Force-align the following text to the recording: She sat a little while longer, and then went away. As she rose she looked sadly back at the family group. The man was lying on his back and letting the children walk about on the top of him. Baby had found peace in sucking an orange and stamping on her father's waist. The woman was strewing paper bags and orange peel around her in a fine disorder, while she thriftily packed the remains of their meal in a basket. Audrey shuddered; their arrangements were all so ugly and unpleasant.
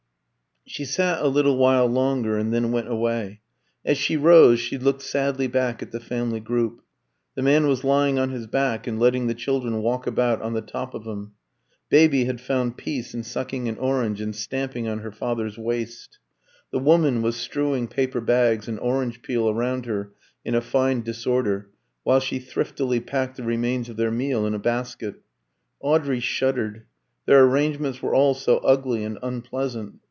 She 0.67 0.85
sat 0.85 1.21
a 1.21 1.27
little 1.27 1.57
while 1.57 1.87
longer, 1.87 2.37
and 2.37 2.53
then 2.53 2.71
went 2.71 2.87
away. 2.87 3.41
As 3.83 3.97
she 3.97 4.15
rose 4.15 4.57
she 4.59 4.77
looked 4.77 5.01
sadly 5.01 5.47
back 5.47 5.81
at 5.81 5.91
the 5.91 5.99
family 5.99 6.39
group. 6.39 6.81
The 7.35 7.41
man 7.41 7.67
was 7.67 7.83
lying 7.83 8.17
on 8.17 8.29
his 8.29 8.47
back 8.47 8.87
and 8.87 8.97
letting 8.97 9.27
the 9.27 9.33
children 9.33 9.81
walk 9.81 10.07
about 10.07 10.41
on 10.41 10.53
the 10.53 10.61
top 10.61 10.93
of 10.93 11.03
him. 11.03 11.33
Baby 11.89 12.23
had 12.25 12.39
found 12.39 12.77
peace 12.77 13.13
in 13.13 13.23
sucking 13.23 13.67
an 13.67 13.77
orange 13.79 14.21
and 14.21 14.33
stamping 14.33 14.87
on 14.87 14.99
her 14.99 15.11
father's 15.11 15.57
waist. 15.57 16.19
The 16.71 16.79
woman 16.79 17.21
was 17.21 17.35
strewing 17.35 17.87
paper 17.89 18.21
bags 18.21 18.67
and 18.69 18.79
orange 18.79 19.23
peel 19.23 19.49
around 19.49 19.87
her 19.87 20.13
in 20.45 20.55
a 20.55 20.61
fine 20.61 21.01
disorder, 21.01 21.69
while 22.03 22.19
she 22.21 22.39
thriftily 22.39 23.01
packed 23.01 23.35
the 23.35 23.43
remains 23.43 23.89
of 23.89 23.97
their 23.97 24.11
meal 24.11 24.45
in 24.45 24.53
a 24.53 24.59
basket. 24.59 25.15
Audrey 25.81 26.21
shuddered; 26.21 26.85
their 27.25 27.43
arrangements 27.43 28.01
were 28.01 28.15
all 28.15 28.33
so 28.35 28.59
ugly 28.59 29.03
and 29.03 29.19
unpleasant. 29.23 29.97